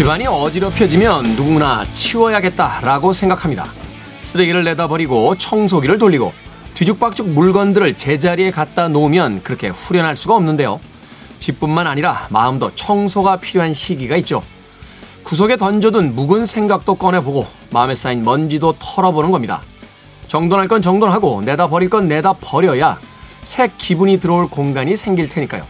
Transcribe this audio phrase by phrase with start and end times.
[0.00, 3.66] 집안이 어지럽혀지면 누구나 치워야겠다라고 생각합니다.
[4.22, 6.32] 쓰레기를 내다 버리고 청소기를 돌리고
[6.72, 10.80] 뒤죽박죽 물건들을 제자리에 갖다 놓으면 그렇게 후련할 수가 없는데요.
[11.38, 14.42] 집뿐만 아니라 마음도 청소가 필요한 시기가 있죠.
[15.22, 19.60] 구석에 던져둔 묵은 생각도 꺼내보고 마음에 쌓인 먼지도 털어보는 겁니다.
[20.28, 22.98] 정돈할 건 정돈하고 내다 버릴 건 내다 버려야
[23.42, 25.62] 새 기분이 들어올 공간이 생길 테니까요.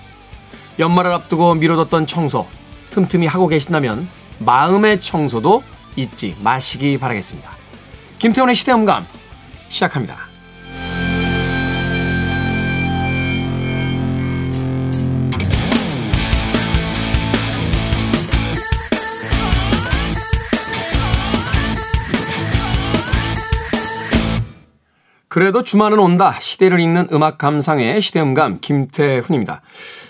[0.78, 2.46] 연말을 앞두고 미뤄뒀던 청소
[2.90, 5.62] 틈틈이 하고 계신다면 마음의 청소도
[5.96, 7.50] 잊지 마시기 바라겠습니다.
[8.18, 9.06] 김태훈의 시대음감
[9.68, 10.29] 시작합니다.
[25.30, 26.34] 그래도 주말은 온다.
[26.40, 29.60] 시대를 읽는 음악 감상의 시대음감 김태훈입니다.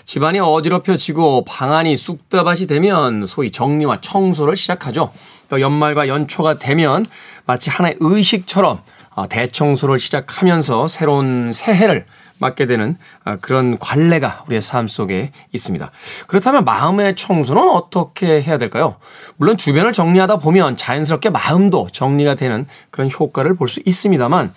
[0.03, 5.11] 집안이 어지럽혀지고 방안이 쑥다밭이 되면 소위 정리와 청소를 시작하죠.
[5.47, 7.05] 또 연말과 연초가 되면
[7.45, 12.05] 마치 하나의 의식처럼 어, 대청소를 시작하면서 새로운 새해를
[12.39, 15.91] 맞게 되는 어, 그런 관례가 우리의 삶 속에 있습니다.
[16.29, 18.95] 그렇다면 마음의 청소는 어떻게 해야 될까요?
[19.37, 24.51] 물론 주변을 정리하다 보면 자연스럽게 마음도 정리가 되는 그런 효과를 볼 수 있습니다만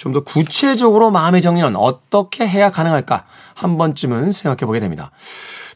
[0.00, 5.10] 좀 더 구체적으로 마음의 정리는 어떻게 해야 가능할까 한 번쯤은 생각해 보게 됩니다.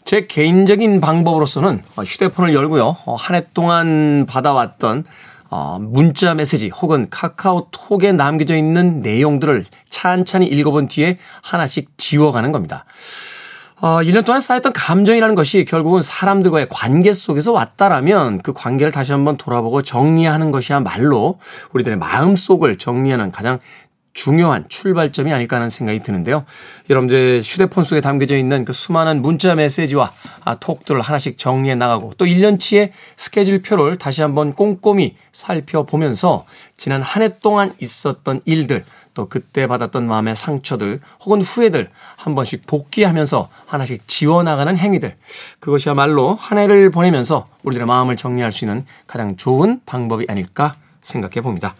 [0.04, 2.96] 제 개인적인 방법으로서는 휴대폰을 열고요.
[3.04, 5.04] 어, 한해 동안 받아왔던
[5.50, 12.86] 어, 문자 메시지 혹은 카카오톡에 남겨져 있는 내용들을 찬찬히 읽어본 뒤에 하나씩 지워가는 겁니다.
[13.80, 19.36] 어, 1년 동안 쌓였던 감정이라는 것이 결국은 사람들과의 관계 속에서 왔다라면 그 관계를 다시 한번
[19.36, 21.38] 돌아보고 정리하는 것이야말로
[21.74, 23.58] 우리들의 마음 속을 정리하는 가장
[24.14, 26.44] 중요한 출발점이 아닐까 하는 생각이 드는데요.
[26.88, 30.12] 여러분들 휴대폰 속에 담겨져 있는 그 수많은 문자 메시지와
[30.44, 37.38] 아, 톡들을 하나씩 정리해 나가고 또 1년치의 스케줄표를 다시 한번 꼼꼼히 살펴보면서 지난 한 해
[37.40, 44.76] 동안 있었던 일들 또 그때 받았던 마음의 상처들 혹은 후회들 한 번씩 복귀하면서 하나씩 지워나가는
[44.76, 45.16] 행위들
[45.60, 51.76] 그것이야말로 한 해를 보내면서 우리들의 마음을 정리할 수 있는 가장 좋은 방법이 아닐까 생각해 봅니다.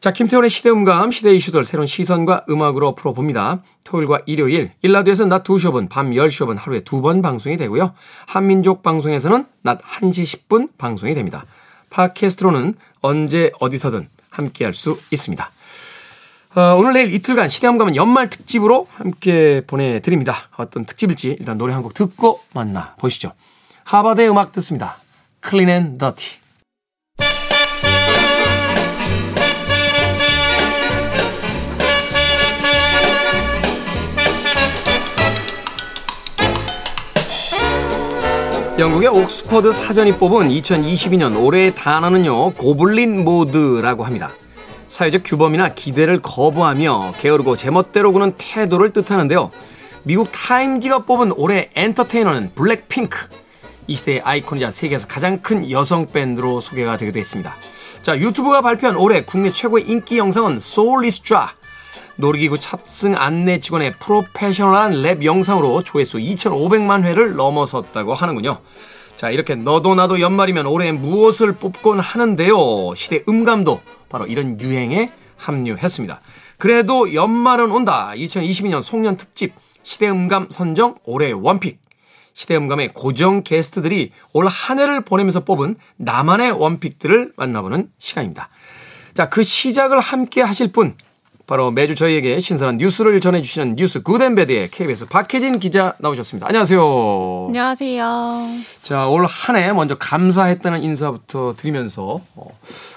[0.00, 3.62] 자, 김태원의 시대음감, 시대 이슈들 새로운 시선과 음악으로 풀어봅니다.
[3.84, 7.94] 토요일과 일요일, 일라디오에서는 낮 2시 5분, 밤 10시 5분 하루에 두 번 방송이 되고요.
[8.26, 11.44] 한민족 방송에서는 낮 1시 10분 방송이 됩니다.
[11.90, 15.50] 팟캐스트로는 언제 어디서든 함께할 수 있습니다.
[16.56, 20.48] 어, 오늘 내일 이틀간 시대음감은 연말 특집으로 함께 보내드립니다.
[20.56, 23.32] 어떤 특집일지 일단 노래 한 곡 듣고 만나 보시죠.
[23.84, 24.98] 하버드의 음악 듣습니다.
[25.46, 26.45] Clean and Dirty.
[38.78, 44.32] 영국의 옥스퍼드 사전이 뽑은 2022년 올해의 단어는요, 고블린 모드라고 합니다.
[44.88, 49.50] 사회적 규범이나 기대를 거부하며 게으르고 제멋대로 구는 태도를 뜻하는데요.
[50.02, 53.28] 미국 타임지가 뽑은 올해 엔터테이너는 블랙핑크.
[53.86, 57.54] 이 시대의 아이콘이자 세계에서 가장 큰 여성 밴드로 소개가 되기도 했습니다.
[58.02, 61.54] 자, 유튜브가 발표한 올해 국내 최고의 인기 영상은 소울리스좌라.
[62.16, 68.58] 놀이기구 탑승 안내 직원의 프로페셔널한 랩 영상으로 조회수 2,500만 회를 넘어섰다고 하는군요.
[69.16, 72.94] 자, 이렇게 너도 나도 연말이면 올해 무엇을 뽑곤 하는데요.
[72.94, 76.20] 시대 음감도 바로 이런 유행에 합류했습니다.
[76.58, 78.12] 그래도 연말은 온다.
[78.14, 81.80] 2022년 송년 특집 시대 음감 선정 올해 one pick.
[82.32, 88.48] 시대 음감의 고정 게스트들이 올 한 해를 보내면서 뽑은 나만의 one pick들을 만나보는 시간입니다.
[89.14, 90.94] 자, 그 시작을 함께 하실 분
[91.46, 96.48] 바로 매주 저희에게 신선한 뉴스를 전해주시는 뉴스 good and bad의 KBS 박혜진 기자 나오셨습니다.
[96.48, 97.44] 안녕하세요.
[97.48, 98.48] 안녕하세요.
[98.82, 102.48] 자, 올 한 해 먼저 감사했다는 인사부터 드리면서 어,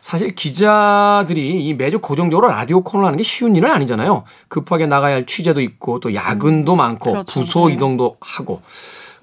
[0.01, 4.23] 사실 기자들이 이 매주 고정적으로 라디오 코너를 하는 게 쉬운 일은 아니잖아요.
[4.47, 7.31] 급하게 나가야 할 취재도 있고 또 야근도 음, 많고 그렇죠.
[7.31, 7.75] 부서 네.
[7.75, 8.61] 이동도 하고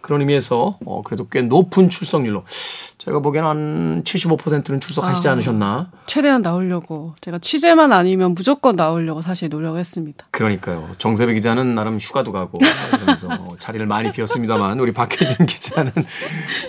[0.02, 2.44] 그런 의미에서 어, 그래도 꽤 높은 출석률로
[2.98, 5.90] 제가 보기에는 한 75%는 출석하시지 아, 않으셨나?
[6.06, 10.26] 최대한 나오려고 제가 취재만 아니면 무조건 나오려고 사실 노력했습니다.
[10.31, 10.88] 그러니까요.
[10.96, 12.58] 정세배 기자는 나름 휴가도 가고
[12.93, 13.28] 그러면서
[13.60, 15.93] 자리를 많이 비웠습니다만 우리 박혜진 기자는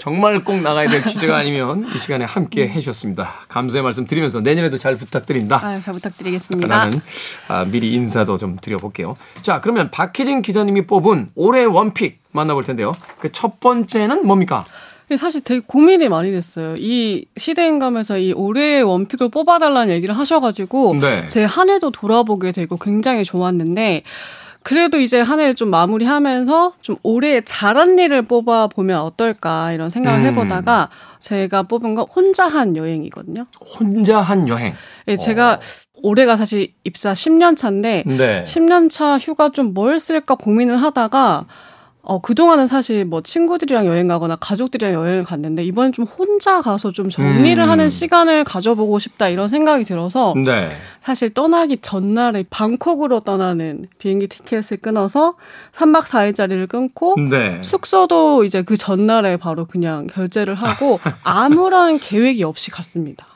[0.01, 3.29] 정말 꼭 나가야 될 취재가 아니면 이 시간에 함께 해주셨습니다.
[3.47, 5.61] 감사의 말씀 드리면서 내년에도 잘 부탁드립니다.
[5.63, 6.67] 아, 잘 부탁드리겠습니다.
[6.67, 7.01] 나는
[7.47, 9.15] 아, 미리 인사도 좀 드려볼게요.
[9.41, 12.91] 자, 그러면 박혜진 기자님이 뽑은 올해 원픽 만나볼 텐데요.
[13.19, 14.65] 그 첫 번째는 뭡니까?
[15.15, 16.75] 사실 되게 고민이 많이 됐어요.
[16.77, 21.27] 이 시대인감에서 이 올해의 원픽을 뽑아달라는 얘기를 하셔가지고 네.
[21.29, 24.03] 제한 해도 돌아보게 되고 굉장히 좋았는데
[24.63, 30.19] 그래도 이제 한 해를 좀 마무리하면서 좀 올해 잘한 일을 뽑아 보면 어떨까 이런 생각을
[30.19, 30.25] 음.
[30.25, 30.89] 해보다가
[31.21, 33.45] 제가 뽑은 건 혼자 한 여행이거든요.
[33.79, 34.73] 혼자 한 여행.
[35.07, 35.59] 예, 제가
[36.03, 38.43] 올해가 사실 입사 10년 차인데 네.
[38.45, 41.45] 10년 차 휴가 좀 뭘 쓸까 고민을 하다가
[42.09, 47.09] 어, 그동안은 사실 뭐 친구들이랑 여행 가거나 가족들이랑 여행을 갔는데 이번엔 좀 혼자 가서 좀
[47.09, 47.69] 정리를 음.
[47.69, 50.69] 하는 시간을 가져보고 싶다 이런 생각이 들어서 네.
[51.01, 55.35] 사실 떠나기 전날에 방콕으로 떠나는 비행기 티켓을 끊어서
[55.75, 57.61] 3박 4일짜리를 끊고 네.
[57.61, 63.27] 숙소도 이제 그 전날에 바로 그냥 결제를 하고 아무런 계획이 없이 갔습니다.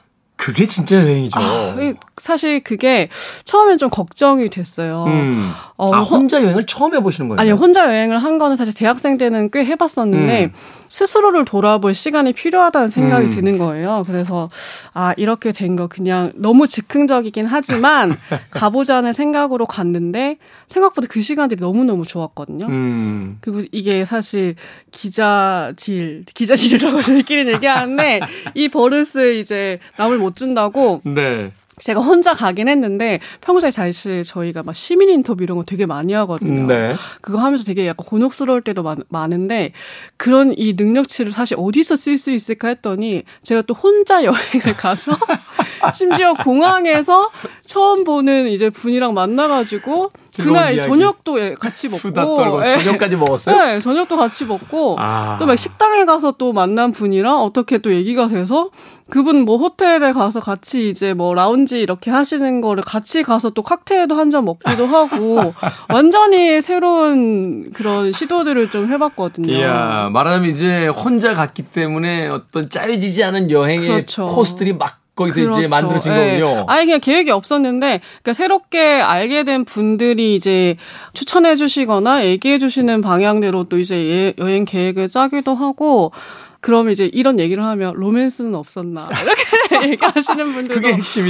[0.42, 1.40] 그게 진짜 여행이죠.
[1.40, 1.76] 아,
[2.18, 3.10] 사실 그게
[3.46, 5.04] 처음엔 좀 걱정이 됐어요.
[5.08, 5.52] 음.
[5.78, 7.40] 어, 아, 호- 혼자 여행을 처음 해보시는 거예요?
[7.40, 10.52] 아니요, 혼자 여행을 한 거는 사실 대학생 때는 꽤 해봤었는데, 음.
[10.90, 13.32] 스스로를 돌아볼 시간이 필요하다는 생각이 음.
[13.32, 14.04] 드는 거예요.
[14.08, 14.50] 그래서,
[14.94, 18.16] 아, 이렇게 된 거 그냥 너무 즉흥적이긴 하지만,
[18.52, 22.66] 가보자는 생각으로 갔는데, 생각보다 그 시간들이 너무너무 좋았거든요.
[22.68, 23.38] 음.
[23.42, 24.56] 그리고 이게 사실
[24.92, 28.20] 기자질, 기자질이라고 저희끼리 얘기하는데,
[28.54, 31.52] 이 버릇을 이제 남을 못 준다고 네.
[31.82, 36.68] 제가 혼자 가긴 했는데 평소에 사실 저희가 막 시민 인터뷰 이런 거 되게 많이 하거든요.
[36.68, 36.96] 네.
[37.22, 39.72] 그거 하면서 되게 약간 곤혹스러울 때도 많, 많은데
[40.18, 45.12] 그런 이 능력치를 사실 어디서 쓸 수 있을까 했더니 제가 또 혼자 여행을 가서
[45.94, 47.30] 심지어 공항에서
[47.64, 50.90] 처음 보는 이제 분이랑 만나가지고 그날 이야기.
[50.90, 52.78] 저녁도 예, 같이 먹고 수다 떨고 예.
[52.78, 53.58] 저녁까지 먹었어요?
[53.58, 55.36] 네, 저녁도 같이 먹고 아.
[55.40, 58.70] 또막 식당에 가서 또 만난 분이랑 어떻게 또 얘기가 돼서
[59.10, 64.16] 그분 뭐 호텔에 가서 같이 이제 뭐 라운지 이렇게 하시는 거를 같이 가서 또 칵테일도
[64.16, 65.54] 한 잔 먹기도 하고
[65.90, 69.52] 완전히 새로운 그런 시도들을 좀 해봤거든요.
[69.52, 74.28] 이야, 말하자면 이제 혼자 갔기 때문에 어떤 짜여지지 않은 여행의 그렇죠.
[74.28, 75.68] 코스들이 막 거기서 이제 그렇죠.
[75.70, 76.40] 만들어진 예.
[76.40, 76.66] 거군요.
[76.68, 80.76] 아예 그냥 계획이 없었는데, 그러니까 새롭게 알게 된 분들이 이제
[81.14, 86.12] 추천해 주시거나 얘기해 주시는 방향대로 또 이제 예- 여행 계획을 짜기도 하고,
[86.62, 90.80] 그럼 이제 이런 얘기를 하면 로맨스는 없었나 이렇게 얘기하시는 분들도.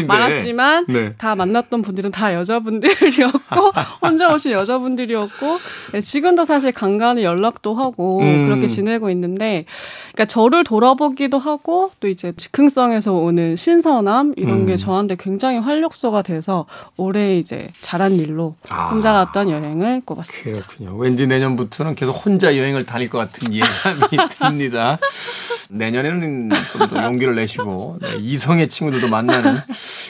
[0.07, 1.13] 많았지만 네.
[1.17, 5.59] 다 만났던 분들은 다 여자분들이었고 혼자 오신 여자분들이었고
[5.93, 8.47] 네, 지금도 사실 간간히 연락도 하고 음.
[8.47, 9.65] 그렇게 지내고 있는데
[10.11, 14.77] 그러니까 저를 돌아보기도 하고 또 이제 즉흥성에서 오는 신선함 이런 게 음.
[14.77, 16.65] 저한테 굉장히 활력소가 돼서
[16.97, 18.89] 올해 이제 잘한 일로 아.
[18.89, 20.65] 혼자 갔던 여행을 꼽았습니다.
[20.67, 20.97] 그렇군요.
[20.97, 24.01] 왠지 내년부터는 계속 혼자 여행을 다닐 것 같은 예감이
[24.37, 24.99] 듭니다.
[25.69, 29.59] 내년에는 좀 더 용기를 내시고 네, 이성의 친구들도 만나는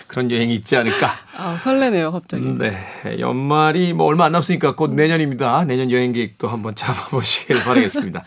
[0.07, 1.11] 그런 여행이 있지 않을까.
[1.37, 2.43] 아 설레네요 갑자기.
[2.45, 2.71] 네,
[3.19, 5.65] 연말이 뭐 얼마 안 남았으니까 곧 내년입니다.
[5.65, 8.23] 내년 여행 계획도 한번 잡아보시길 바라겠습니다.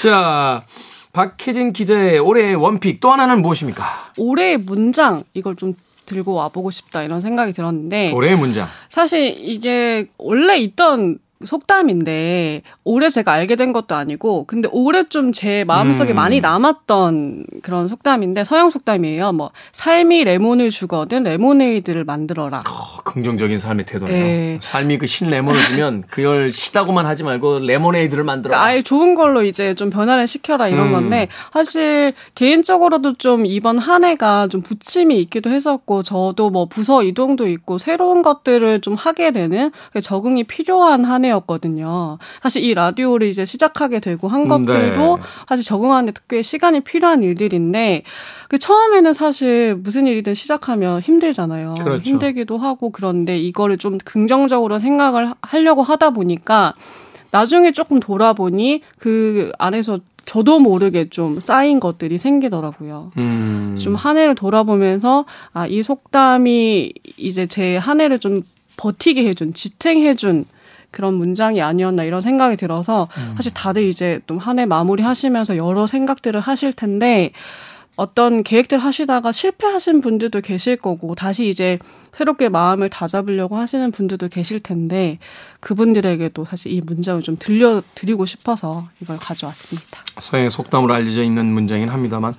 [0.00, 0.64] 자,
[1.12, 4.12] 박혜진 기자의 올해의 원픽 또 하나는 무엇입니까?
[4.18, 5.74] 올해의 문장 이걸 좀
[6.06, 8.68] 들고 와보고 싶다 이런 생각이 들었는데 올해의 문장.
[8.90, 15.64] 사실 이게 원래 있던 속담인데 올해 제가 알게 된 것도 아니고 근데 올해 좀 제
[15.64, 16.16] 마음속에 음.
[16.16, 19.32] 많이 남았던 그런 속담인데 서양 속담이에요.
[19.32, 22.58] 뭐 삶이 레몬을 주거든 레모네이드를 만들어라.
[22.60, 24.24] 어, 긍정적인 삶의 태도네요.
[24.24, 24.58] 예.
[24.62, 28.56] 삶이 그 신 레몬을 주면 그걸 시다고만 하지 말고 레모네이드를 만들어.
[28.56, 30.92] 아예 좋은 걸로 이제 좀 변화를 시켜라 이런 음.
[30.92, 37.48] 건데 사실 개인적으로도 좀 이번 한 해가 좀 부침이 있기도 했었고 저도 뭐 부서 이동도
[37.48, 42.18] 있고 새로운 것들을 좀 하게 되는 적응이 필요한 한 해였 거든요.
[42.42, 45.22] 사실 이 라디오를 이제 시작하게 되고 한 음, 것들도 네.
[45.48, 48.02] 사실 적응하는데 꽤 시간이 필요한 일들인데
[48.48, 51.74] 그 처음에는 사실 무슨 일이든 시작하면 힘들잖아요.
[51.82, 52.02] 그렇죠.
[52.02, 56.74] 힘들기도 하고 그런데 이거를 좀 긍정적으로 생각을 하려고 하다 보니까
[57.30, 63.10] 나중에 조금 돌아보니 그 안에서 저도 모르게 좀 쌓인 것들이 생기더라고요.
[63.18, 63.76] 음.
[63.78, 68.42] 좀한 해를 돌아보면서 아, 이 속담이 이제 제 한 해를 좀
[68.76, 70.46] 버티게 해준, 지탱해준
[70.94, 75.86] 그런 문장이 아니었나 이런 생각이 들어서 사실 다들 이제 좀 한 해 마무리 하시면서 여러
[75.86, 77.32] 생각들을 하실 텐데
[77.96, 81.78] 어떤 계획들 하시다가 실패하신 분들도 계실 거고 다시 이제
[82.12, 85.18] 새롭게 마음을 다잡으려고 하시는 분들도 계실 텐데
[85.60, 90.00] 그분들에게도 사실 이 문장을 좀 들려드리고 싶어서 이걸 가져왔습니다.
[90.20, 92.34] 서양의 속담으로 알려져 있는 문장이긴 합니다만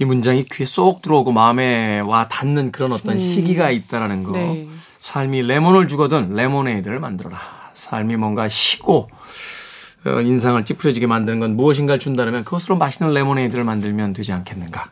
[0.00, 4.32] 이 문장이 귀에 쏙 들어오고 마음에 와 닿는 그런 어떤 시기가 있다라는 거.
[4.32, 4.66] 네.
[5.04, 7.38] 삶이 레몬을 주거든 레모네이드를 만들어라.
[7.74, 9.10] 삶이 뭔가 시고
[10.06, 14.90] 어, 인상을 찌푸려지게 만드는 건 무엇인가를 준다면 그것으로 맛있는 레모네이드를 만들면 되지 않겠는가.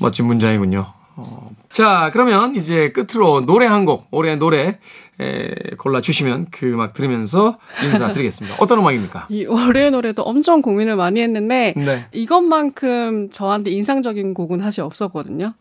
[0.00, 0.92] 멋진 문장이군요.
[1.16, 4.80] 어, 자, 그러면 이제 끝으로 노래 한 곡, 올해 노래
[5.18, 8.58] 에, 골라주시면 그 음악 들으면서 인사드리겠습니다.
[8.60, 9.28] 어떤 음악입니까?
[9.30, 12.06] 이 올해 노래도 엄청 고민을 많이 했는데 네.
[12.12, 15.54] 이것만큼 저한테 인상적인 곡은 사실 없었거든요.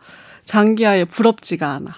[0.43, 1.93] 장기하의 부럽지가 않아.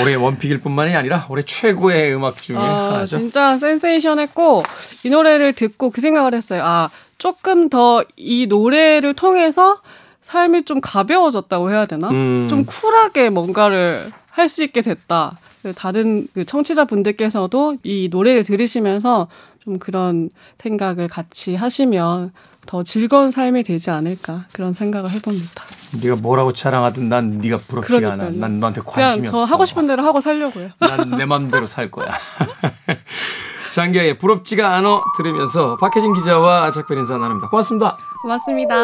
[0.00, 3.18] 올해 원픽일 뿐만이 아니라 올해 최고의 음악 중에 아, 하나죠.
[3.18, 4.62] 진짜 센세이션했고
[5.04, 6.62] 이 노래를 듣고 그 생각을 했어요.
[6.64, 9.80] 아 조금 더 이 노래를 통해서
[10.20, 12.08] 삶이 좀 가벼워졌다고 해야 되나?
[12.10, 12.46] 음.
[12.50, 15.36] 좀 쿨하게 뭔가를 할 수 있게 됐다.
[15.74, 19.26] 다른 그 청취자분들께서도 이 노래를 들으시면서
[19.64, 22.32] 좀 그런 생각을 같이 하시면
[22.66, 25.64] 더 즐거운 삶이 되지 않을까 그런 생각을 해봅니다.
[26.02, 28.28] 네가 뭐라고 자랑하든 난 네가 부럽지가 그러니까요.
[28.28, 28.36] 않아.
[28.38, 29.54] 난 너한테 관심이 그냥 저 없어.
[29.54, 30.70] 하고 싶은 대로 하고 살려고요.
[30.80, 32.08] 난 내 맘대로 살 거야.
[33.72, 37.48] 장기의 부럽지가 않아 들으면서 박혜진 기자와 작별 인사 나눕니다.
[37.48, 37.98] 고맙습니다.
[38.22, 38.74] 고맙습니다.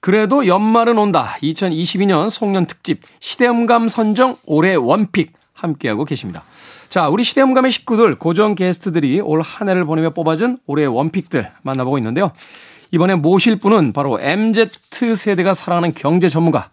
[0.00, 1.36] 그래도 연말은 온다.
[1.42, 6.44] 2022년 송년 특집 시대음감 선정 올해 원픽 함께하고 계십니다.
[6.88, 11.98] 자, 우리 시대음감의 식구들, 고정 게스트들이 올 한 해를 보내며 뽑아준 올해의 one pick들 만나보고
[11.98, 12.30] 있는데요.
[12.90, 16.70] 이번에 모실 분은 바로 MZ세대가 사랑하는 경제 전문가.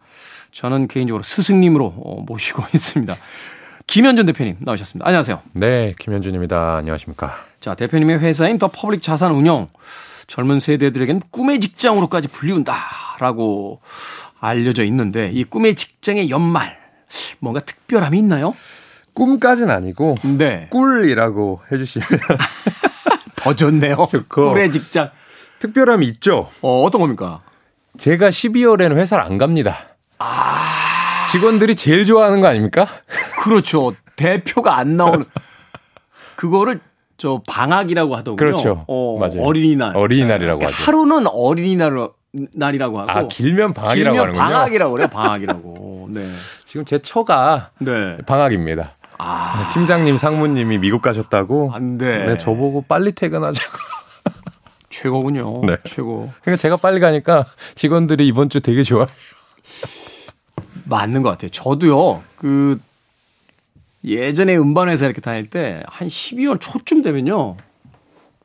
[0.52, 3.18] 저는 개인적으로 스승님으로 어, 모시고 있습니다.
[3.88, 5.06] 김현준 대표님 나오셨습니다.
[5.08, 5.42] 안녕하세요.
[5.54, 6.78] 네, 김현준입니다.
[6.78, 7.36] 안녕하십니까.
[7.60, 9.68] 자, 대표님의 회사인 더 퍼블릭 자산 운용.
[10.28, 13.80] 젊은 세대들에겐 꿈의 직장으로까지 불리운다라고
[14.40, 16.74] 알려져 있는데 이 꿈의 직장의 연말
[17.40, 18.56] 뭔가 특별함이 있나요?
[19.14, 20.68] 꿈까진 아니고 네.
[20.72, 22.08] 꿀이라고 해주시면
[23.36, 24.08] 더 좋네요.
[24.30, 25.12] 꿀의 직장.
[25.68, 26.50] 특별함이 있죠.
[26.62, 27.40] 어, 어떤 겁니까?
[27.98, 29.76] 제가 12월에는 회사를 안 갑니다.
[30.20, 31.26] 아.
[31.32, 32.88] 직원들이 제일 좋아하는 거 아닙니까?
[33.42, 33.94] 그렇죠.
[34.16, 35.26] 대표가 안 나오는.
[36.36, 36.80] 그거를
[37.18, 38.36] 저 방학이라고 하더군요.
[38.36, 38.86] 그렇죠.
[38.88, 39.42] 어, 맞아요.
[39.42, 39.96] 어린이날.
[39.96, 40.92] 어린이날이라고 그러니까 하죠.
[40.92, 42.10] 하루는 어린이날
[42.54, 43.12] 날이라고 하고.
[43.12, 44.36] 아, 길면 방학이라고 길면.
[44.36, 45.08] 방학이라고 그래요.
[45.08, 46.10] 방학이라고.
[46.12, 46.30] 네.
[46.66, 48.18] 지금 제 처가 네.
[48.26, 48.94] 방학입니다.
[49.18, 49.72] 아.
[49.74, 51.72] 팀장님, 상무님이 미국 가셨다고.
[51.74, 52.26] 안 돼.
[52.26, 53.78] 네, 저보고 빨리 퇴근하자고.
[55.02, 55.62] 최고군요.
[55.66, 55.78] 네.
[55.84, 56.32] 최고.
[56.42, 59.08] 그러니까 제가 빨리 가니까 직원들이 이번 주 되게 좋아해요.
[60.86, 61.50] 맞는 것 같아요.
[61.52, 62.80] 저도요, 그,
[64.04, 67.58] 예전에 음반회사 이렇게 다닐 때 한 12월 초쯤 되면요.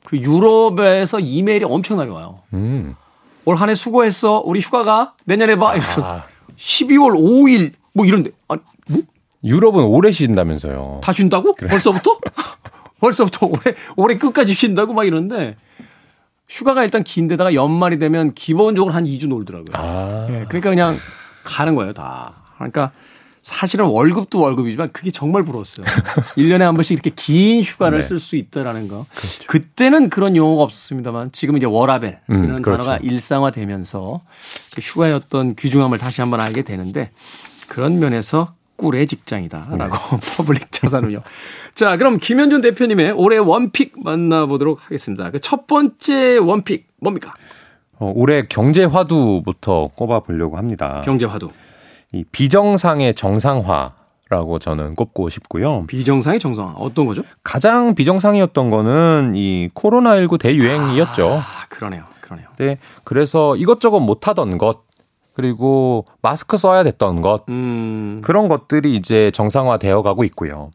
[0.04, 2.40] 그 유럽에서 이메일이 엄청나게 와요.
[2.54, 2.96] 음.
[3.44, 4.42] 올 한 해 수고했어.
[4.44, 5.74] 우리 휴가 가 내년에 봐.
[5.76, 6.24] 이래서 아.
[6.56, 8.30] 12월 5일 뭐 이런데.
[8.48, 9.02] 아니, 뭐?
[9.44, 11.00] 유럽은 오래 쉰다면서요.
[11.02, 11.54] 다 쉰다고?
[11.54, 11.68] 그래.
[11.70, 12.18] 벌써부터?
[13.00, 13.60] 벌써부터 올해,
[13.96, 15.56] 올해 끝까지 쉰다고 막 이러는데
[16.50, 19.70] 휴가가 일단 긴데다가 연말이 되면 기본적으로 한 2주 놀더라고요.
[19.72, 20.26] 아.
[20.28, 20.98] 네, 그러니까 그냥
[21.44, 22.32] 가는 거예요, 다.
[22.56, 22.90] 그러니까
[23.40, 25.86] 사실은 월급도 월급이지만 그게 정말 부러웠어요.
[26.36, 28.02] 1년에 한 번씩 이렇게 긴 휴가를 네.
[28.02, 29.06] 쓸수 있다라는 거.
[29.14, 29.44] 그렇죠.
[29.46, 32.82] 그때는 그런 용어가 없었습니다만 지금 이제 워라벨 음, 이런 그렇죠.
[32.82, 34.20] 단어가 일상화되면서
[34.74, 37.12] 그 휴가였던 귀중함을 다시 한번 알게 되는데
[37.68, 39.86] 그런 면에서 꿈의 직장이다라고 더
[40.36, 41.20] 퍼블릭 자산운용.
[41.74, 45.30] 자, 그럼 김현준 대표님의 올해 one pick 만나보도록 하겠습니다.
[45.30, 47.34] 그 첫 번째 one pick 뭡니까?
[47.98, 51.02] 어, 올해 경제 화두부터 꼽아 보려고 합니다.
[51.04, 51.50] 경제 화두.
[52.12, 53.92] 이 비정상의 정상화
[54.30, 55.84] 라고 저는 꼽고 싶고요.
[55.88, 57.22] 비정상의 정상화 어떤 거죠?
[57.42, 61.42] 가장 비정상이었던 거는 이 코로나19 대유행이었죠.
[61.44, 62.04] 아, 그러네요.
[62.20, 62.46] 그러네요.
[62.58, 62.78] 네.
[63.02, 64.82] 그래서 이것저것 못 하던 것
[65.34, 68.20] 그리고 마스크 써야 됐던 것 음.
[68.24, 70.70] 그런 것들이 이제 정상화 되어 가고 있고요.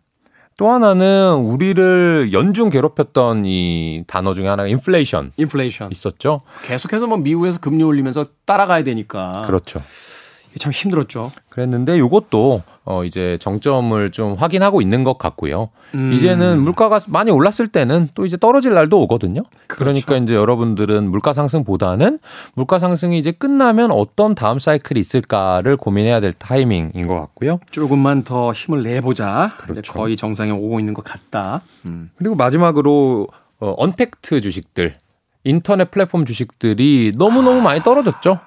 [0.58, 5.34] 또 하나는 우리를 연중 괴롭혔던 이 단어 중에 하나가 인플레이션.
[5.36, 5.92] 인플레이션.
[5.92, 6.42] 있었죠.
[6.64, 9.44] 계속해서 뭐 미국에서 금리 올리면서 따라가야 되니까.
[9.46, 9.82] 그렇죠.
[10.60, 11.32] 참 힘들었죠.
[11.50, 15.70] 그랬는데 요것도 어 이제 정점을 좀 확인하고 있는 것 같고요.
[15.96, 16.14] 음.
[16.14, 19.42] 이제는 물가가 많이 올랐을 때는 또 이제 떨어질 날도 오거든요.
[19.68, 20.06] 그렇죠.
[20.06, 22.20] 그러니까 이제 여러분들은 물가 상승보다는
[22.54, 27.60] 물가 상승이 이제 끝나면 어떤 다음 사이클이 있을까를 고민해야 될 타이밍인 것 같고요.
[27.72, 29.54] 조금만 더 힘을 내보자.
[29.58, 29.94] 그렇죠.
[29.94, 31.62] 거의 정상에 오고 있는 것 같다.
[31.86, 32.12] 음.
[32.18, 33.28] 그리고 마지막으로
[33.60, 34.96] 어, 언택트 주식들
[35.44, 37.64] 인터넷 플랫폼 주식들이 너무너무 아.
[37.64, 38.40] 많이 떨어졌죠.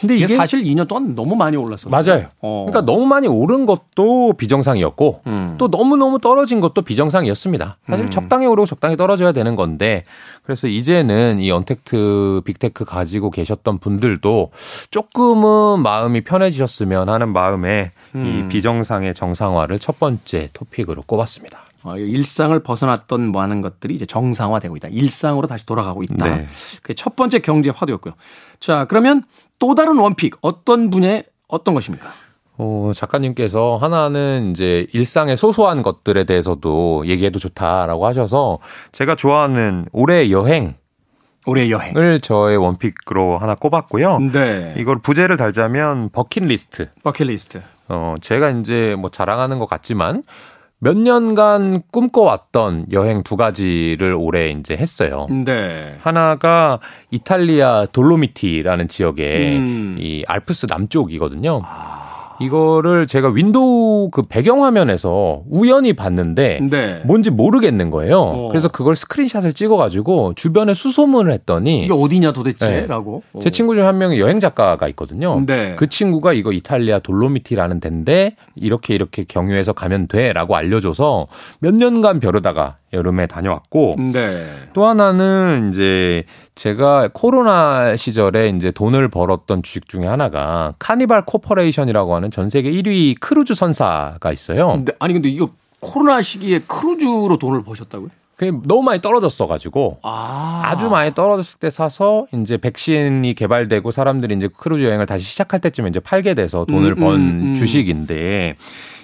[0.00, 1.90] 근데 이게, 사실 2년 동안 너무 많이 올랐었어요.
[1.90, 2.28] 맞아요.
[2.40, 2.66] 어.
[2.68, 5.54] 그러니까 너무 많이 오른 것도 비정상이었고 음.
[5.58, 7.78] 또 너무 너무 떨어진 것도 비정상이었습니다.
[7.86, 8.10] 사실 음.
[8.10, 10.04] 적당히 오르고 적당히 떨어져야 되는 건데
[10.42, 14.50] 그래서 이제는 이 언택트 빅테크 가지고 계셨던 분들도
[14.90, 18.24] 조금은 마음이 편해지셨으면 하는 마음에 음.
[18.24, 21.60] 이 비정상의 정상화를 첫 번째 토픽으로 꼽았습니다.
[21.84, 24.88] 어, 일상을 벗어났던 많은 것들이 이제 정상화되고 있다.
[24.88, 26.36] 일상으로 다시 돌아가고 있다.
[26.36, 26.46] 네.
[26.82, 28.14] 그게 첫 번째 경제 화두였고요.
[28.58, 29.22] 자, 그러면
[29.58, 32.08] 또 다른 원픽 어떤 분의 어떤 것입니까?
[32.56, 38.58] 어, 작가님께서 하나는 이제 일상의 소소한 것들에 대해서도 얘기해도 좋다라고 하셔서
[38.92, 40.76] 제가 좋아하는 올해 여행
[41.46, 44.18] 올해 여행을 저의 one pick으로 하나 꼽았고요.
[44.32, 44.74] 네.
[44.78, 46.88] 이걸 부제를 달자면 버킷리스트.
[47.02, 47.60] 버킷리스트.
[47.88, 50.22] 어, 제가 이제 뭐 자랑하는 것 같지만
[50.80, 55.26] 몇 년간 꿈꿔왔던 여행 두 가지를 올해 이제 했어요.
[55.30, 55.96] 네.
[56.00, 56.78] 하나가
[57.10, 59.96] 이탈리아 돌로미티라는 지역의 음.
[59.98, 61.62] 이 알프스 남쪽이거든요.
[61.64, 62.13] 아.
[62.40, 67.00] 이거를 제가 윈도우 그 배경화면에서 우연히 봤는데 네.
[67.04, 68.18] 뭔지 모르겠는 거예요.
[68.20, 68.48] 어.
[68.48, 72.68] 그래서 그걸 screenshot을 찍어가지고 주변에 수소문을 했더니 이게 어디냐 도대체?
[72.68, 72.86] 네.
[72.86, 73.22] 라고.
[73.40, 75.44] 제 친구 중 한 명이 여행 작가가 있거든요.
[75.44, 75.74] 네.
[75.76, 81.26] 그 친구가 이거 이탈리아 돌로미티라는 데인데 이렇게 이렇게 경유해서 가면 돼라고 알려줘서
[81.58, 84.46] 몇 년간 벼르다가 여름에 다녀왔고 네.
[84.72, 86.24] 또 하나는 이제
[86.54, 93.18] 제가 코로나 시절에 이제 돈을 벌었던 주식 중에 하나가 카니발 코퍼레이션이라고 하는 전 세계 1위
[93.18, 94.68] 크루즈 선사가 있어요.
[94.68, 98.08] 근데 아니 근데 이거 코로나 시기에 크루즈로 돈을 버셨다고요?
[98.36, 100.62] 그게 너무 많이 떨어졌어 가지고 아.
[100.64, 105.88] 아주 많이 떨어졌을 때 사서 이제 백신이 개발되고 사람들이 이제 크루즈 여행을 다시 시작할 때쯤에
[105.88, 107.54] 이제 팔게 돼서 돈을 음, 번 음, 음.
[107.54, 108.56] 주식인데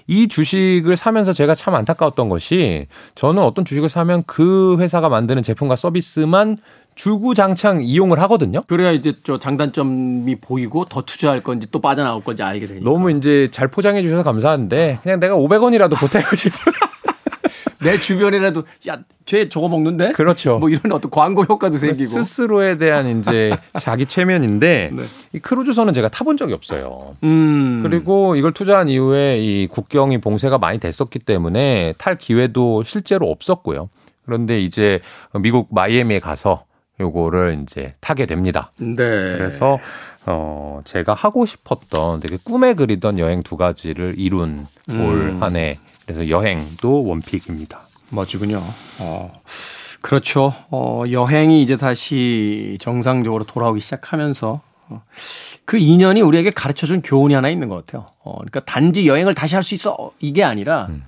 [0.09, 5.77] 이 주식을 사면서 제가 참 안타까웠던 것이 저는 어떤 주식을 사면 그 회사가 만드는 제품과
[5.77, 6.59] 서비스만
[7.01, 8.63] 주구장창 이용을 하거든요.
[8.67, 12.85] 그래야 이제 저 장단점이 보이고 더 투자할 건지 또 빠져나올 건지 알게 되니까.
[12.85, 16.75] 너무 이제 잘 포장해 주셔서 감사한데 그냥 내가 500원이라도 보태고 싶어요.
[17.81, 18.99] 내 주변이라도 야
[19.31, 20.59] 쟤 저거 먹는데 그렇죠.
[20.59, 25.05] 뭐 이런 어떤 광고 효과도 생기고 스스로에 대한 이제 자기 체면인데 네.
[25.33, 27.15] 이 크루즈선은 제가 타본 적이 없어요.
[27.23, 33.89] 음 그리고 이걸 투자한 이후에 이 국경이 봉쇄가 많이 됐었기 때문에 탈 기회도 실제로 없었고요.
[34.27, 34.99] 그런데 이제
[35.41, 36.65] 미국 마이애미에 가서
[37.01, 38.71] 요거를 이제 타게 됩니다.
[38.79, 39.79] 네 그래서
[40.27, 45.01] 어 제가 하고 싶었던 되게 꿈에 그리던 여행 두 가지를 이룬 음.
[45.41, 45.79] 올한 해.
[46.07, 47.81] 그래서 여행도 원픽입니다.
[48.11, 48.63] 멋지군요.
[48.99, 49.33] 어
[50.03, 50.55] 그렇죠.
[50.71, 55.03] 어 여행이 이제 다시 정상적으로 돌아오기 시작하면서 어,
[55.65, 58.09] 그 인연이 우리에게 가르쳐준 교훈이 하나 있는 것 같아요.
[58.25, 61.05] 어 그러니까 단지 여행을 다시 할 수 있어 이게 아니라 음.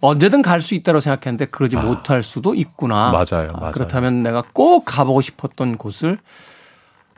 [0.00, 3.10] 언제든 갈 수 있다고 생각했는데 그러지 못할 수도 있구나.
[3.10, 3.72] 맞아요, 아, 맞아요.
[3.72, 6.18] 그렇다면 내가 꼭 가보고 싶었던 곳을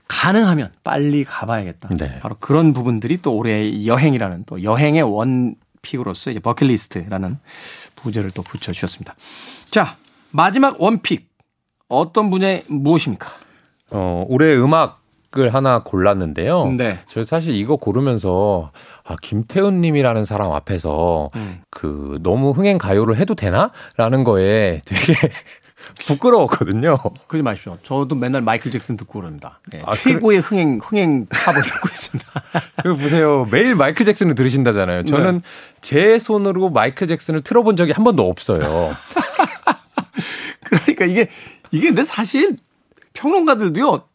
[0.09, 1.91] 가능하면 빨리 가봐야겠다.
[1.97, 2.19] 네.
[2.21, 7.39] 바로 그런 부분들이 또 올해의 여행이라는 또 여행의 원픽으로서 이제 버킷리스트라는
[7.97, 9.15] 부제를 또 붙여주셨습니다.
[9.71, 9.97] 자,
[10.31, 11.29] 마지막 원픽.
[11.89, 13.29] 어떤 분야의 무엇입니까?
[13.93, 15.00] 어 올해 음악
[15.39, 16.73] 을 하나 골랐는데요.
[16.73, 16.99] 네.
[17.07, 18.73] 저 사실 이거 고르면서
[19.05, 21.63] 아 김태훈 님이라는 사람 앞에서 음.
[21.71, 25.15] 그 너무 흥행 가요를 해도 되나 라는 거에 되게
[26.05, 26.99] 부끄러웠거든요.
[27.29, 27.79] 그러지 마십시오.
[27.85, 29.61] 저도 맨날 마이클 잭슨 듣고 그럽니다.
[29.73, 32.31] 네, 아, 최고의 흥행, 흥행 팝을 듣고 있습니다.
[32.83, 33.47] 그 보세요.
[33.51, 35.05] 매일 마이클 잭슨을 들으신다잖아요.
[35.05, 35.43] 저는 네.
[35.81, 38.97] 제 손으로 마이클 잭슨을 틀어본 적이 한 번도 없어요.
[40.65, 41.29] 그러니까 이게,
[41.71, 42.57] 이게 근데 사실
[43.13, 44.10] 평론가들도요,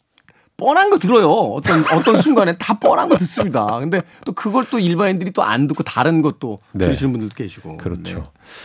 [0.58, 1.30] 뻔한 거 들어요.
[1.30, 3.66] 어떤, 어떤 순간에 다 뻔한 거 듣습니다.
[3.80, 6.86] 근데 또 그걸 또 일반인들이 또 안 듣고 다른 것도 네.
[6.86, 7.78] 들으시는 분들도 계시고.
[7.78, 8.18] 그렇죠.
[8.18, 8.24] 네.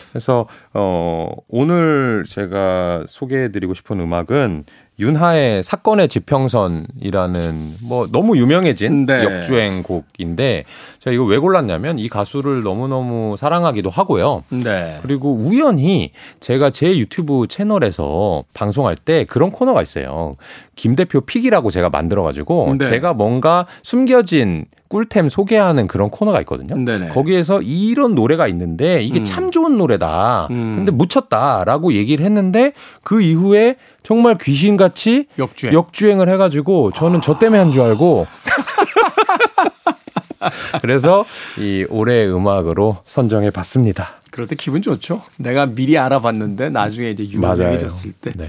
[0.09, 4.65] 그래서 어 오늘 제가 소개해 드리고 싶은 음악은
[5.01, 9.23] 윤하의 사건의 지평선이라는 뭐 너무 유명해진 네.
[9.23, 10.63] 역주행 곡인데
[10.99, 14.43] 제가 이거 왜 골랐냐면 이 가수를 너무너무 사랑하기도 하고요.
[14.49, 14.99] 네.
[15.01, 20.35] 그리고 우연히 제가 제 유튜브 채널에서 방송할 때 그런 코너가 있어요.
[20.75, 22.85] 김 대표 픽이라고 제가 만들어가지고 네.
[22.85, 26.75] 제가 뭔가 숨겨진 꿀템 소개하는 그런 코너가 있거든요.
[26.75, 27.09] 네네.
[27.09, 29.23] 거기에서 이런 노래가 있는데 이게 음.
[29.23, 30.49] 참 좋은 노래다.
[30.51, 30.75] 음.
[30.75, 35.73] 근데 묻혔다라고 얘기를 했는데 그 이후에 정말 귀신같이 역주행.
[35.73, 38.27] 역주행을 해가지고 저는 저 때문에 한 줄 알고
[40.81, 41.23] 그래서
[41.57, 44.15] 이 올해의 음악으로 선정해 봤습니다.
[44.29, 45.21] 그럴 때 기분 좋죠.
[45.37, 48.47] 내가 미리 알아봤는데 나중에 이제 유명해졌을 때 네.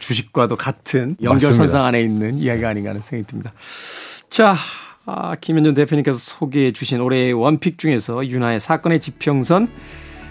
[0.00, 3.52] 주식과도 같은 연결선상 안에 있는 이야기가 아닌가 하는 생각이 듭니다.
[4.28, 4.54] 자,
[5.10, 9.68] 아, 김현준 대표님께서 소개해 주신 올해의 원픽 중에서 윤하의 사건의 지평선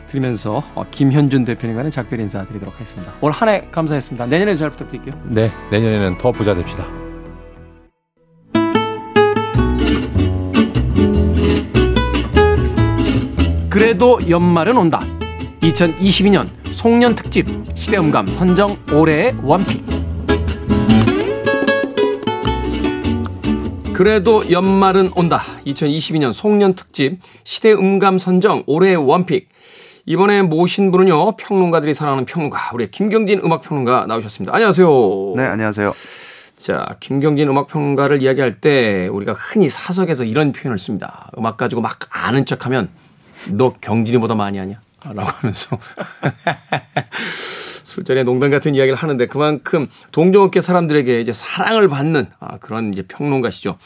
[0.07, 3.11] 들으면서 어, 김현준 대표님과는 작별 인사 드리도록 하겠습니다.
[3.21, 4.27] 올 한 해 감사했습니다.
[4.27, 5.19] 내년에도 잘 부탁드릴게요.
[5.25, 6.85] 네, 내년에는 더 부자 됩시다.
[13.69, 15.01] 그래도 연말은 온다.
[15.61, 19.96] 2022년 송년 특집 시대음감 선정 올해의 원픽.
[23.97, 25.41] 그래도 연말은 온다.
[25.65, 29.49] 2022년 송년 특집 시대 음감 선정 올해의 원픽.
[30.05, 34.53] 이번에 모신 분은요 평론가들이 사랑하는 평론가 우리 김경진 음악 평론가 나오셨습니다.
[34.53, 35.33] 안녕하세요.
[35.35, 35.95] 네, 안녕하세요.
[36.57, 41.31] 자, 김경진 음악 평론가를 이야기할 때 우리가 흔히 사석에서 이런 표현을 씁니다.
[41.35, 42.89] 음악 가지고 막 아는 척 하면
[43.49, 44.79] 너 경진이보다 많이 하냐?
[45.05, 45.75] 라고 하면서
[47.97, 53.77] 술자리에 농담 같은 이야기를 하는데 그만큼 동종업계 사람들에게 이제 사랑을 받는 아, 그런 이제 평론가시죠.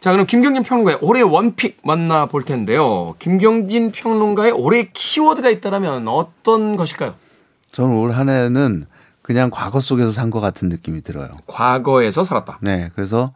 [0.00, 3.14] 자, 그럼 김경진 평론가의 올해 원픽 만나볼 텐데요.
[3.18, 7.14] 김경진 평론가의 올해 키워드가 있다면 어떤 것일까요?
[7.72, 8.86] 저는 올 한 해는
[9.20, 11.28] 그냥 과거 속에서 산 것 같은 느낌이 들어요.
[11.46, 12.58] 과거에서 살았다.
[12.62, 13.32] 네, 그래서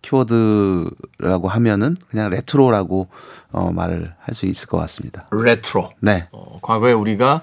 [0.00, 3.08] 키워드라고 하면은 그냥 레트로라고
[3.52, 5.26] 어, 말을 할 수 있을 것 같습니다.
[5.30, 5.90] 레트로.
[6.00, 6.26] 네.
[6.32, 7.42] 어, 과거에 우리가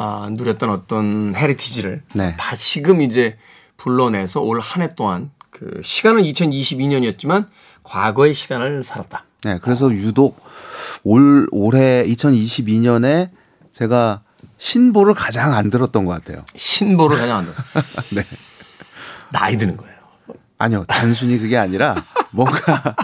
[0.00, 2.36] 아, 누렸던 어떤 heritage를 네.
[2.38, 3.36] 다시금 이제
[3.76, 7.46] 불러내서 올 한 해 동안 그 시간은 2022년이었지만
[7.82, 9.24] 과거의 시간을 살았다.
[9.42, 10.38] 네, 그래서 유독
[11.02, 13.30] 올 올해 2022년에
[13.72, 14.22] 제가
[14.58, 16.44] 신보를 가장 안 들었던 것 같아요.
[16.54, 17.54] 신보를 가장 안 들어.
[18.14, 18.22] 네.
[19.32, 19.94] 나이 드는 거예요.
[20.58, 22.96] 아니요, 단순히 그게 아니라 뭔가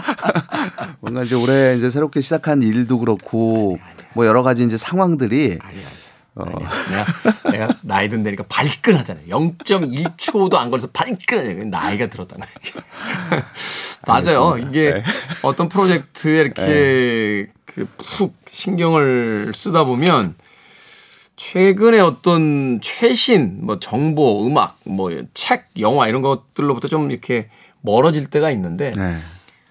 [0.99, 3.77] 뭔가 이제 올해 이제 새롭게 시작한 일도 그렇고
[4.13, 5.85] 뭐 여러 가지 이제 상황들이 아니야.
[5.87, 6.04] 아니
[6.37, 6.65] 야.
[6.89, 9.25] 내가, 내가 나이 든다니까 발끈하잖아요.
[9.27, 11.65] 0.1초도 안 걸려서 발끈하잖아요.
[11.65, 13.43] 나이가 들었다는 거예요.
[14.05, 14.57] 맞아요.
[14.57, 15.01] 이게
[15.41, 20.35] 어떤 프로젝트에 이렇게 그푹 신경을 쓰다 보면
[21.37, 27.49] 최근에 어떤 최신 뭐 정보, 음악, 뭐 책, 영화 이런 것들로부터 좀 이렇게
[27.81, 29.17] 멀어질 때가 있는데 네.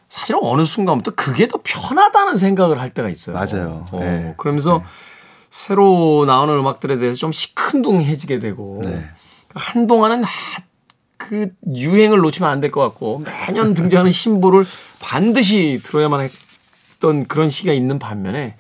[0.09, 3.35] 사실은 어느 순간부터 그게 더 편하다는 생각을 할 때가 있어요.
[3.35, 3.87] 맞아요.
[3.91, 4.35] 어, 네.
[4.37, 4.85] 그러면서
[5.55, 9.09] 새로 나오는 음악들에 대해서 좀 시큰둥해지게 되고 네.
[9.55, 10.29] 한동안은 아,
[11.17, 14.67] 그 유행을 놓치면 안 될 것 같고 매년 등장하는 신보를
[15.01, 16.29] 반드시 들어야만
[16.99, 18.57] 했던 그런 시기가 있는 반면에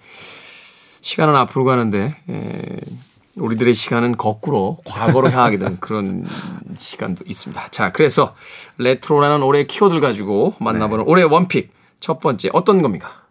[1.00, 2.80] 시간은 앞으로 가는데 에,
[3.34, 6.24] 우리들의 시간은 거꾸로 과거로 향하게 되는 그런
[6.76, 7.70] 시간도 있습니다.
[7.72, 8.36] 자, 그래서
[8.78, 13.23] 레트로라는 올해의 키워드를 가지고 만나보는 올해의 one pick 첫 번째 어떤 겁니까?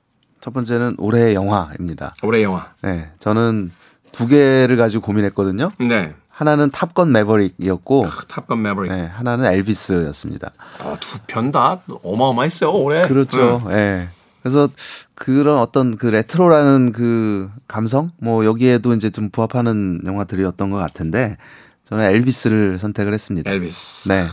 [0.43, 2.15] 첫 번째는 올해의 영화입니다.
[2.21, 2.67] 올해의 영화.
[2.81, 3.71] 네, 저는
[4.11, 5.69] 두 개를 가지고 고민했거든요.
[5.79, 6.13] 네.
[6.27, 8.91] 하나는 탑건 매버릭이었고, 탑건 매버릭.
[8.91, 10.51] 네, 하나는 엘비스였습니다.
[10.79, 13.03] 아, 두 편 다 어마어마했어요, 올해.
[13.07, 13.63] 그렇죠.
[13.69, 13.73] 예.
[13.73, 14.09] 네.
[14.41, 14.67] 그래서
[15.15, 21.37] 그런 어떤 그 레트로라는 그 감성, 뭐 여기에도 이제 좀 부합하는 영화들이었던 것 같은데,
[21.85, 23.49] 저는 엘비스를 선택을 했습니다.
[23.49, 24.09] 엘비스.
[24.09, 24.27] 네.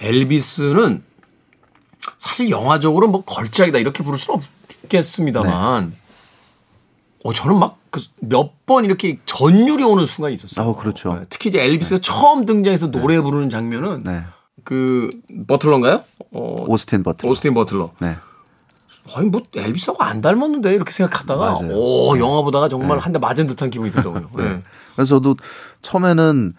[0.00, 1.04] 엘비스는
[2.18, 4.44] 사실 영화적으로 뭐 걸작이다 이렇게 부를 수는 없
[4.88, 5.96] 겠습니다만, 네.
[7.24, 7.78] 어 저는 막
[8.20, 10.68] 몇번 이렇게 전율이 오는 순간이 있었어요.
[10.68, 11.14] 어, 그렇죠.
[11.14, 14.24] 네, 특히 이제 엘비스가 처음 등장해서 노래 부르는 장면은 네.
[14.64, 15.10] 그
[15.46, 16.02] 버틀러인가요?
[16.32, 17.28] 어, 오스틴 버틀.
[17.28, 17.90] 오스틴 버틀러.
[18.00, 18.16] 네.
[19.14, 21.68] 아니 뭐 엘비스하고 안 닮았는데 이렇게 생각하다가 맞아요.
[21.68, 21.74] 네.
[21.74, 24.42] 오 영화 보다가 정말 한 대 맞은 듯한 기분이 들더라고요.
[24.44, 24.62] 네.
[24.96, 25.36] 그래서 저도
[25.82, 26.52] 처음에는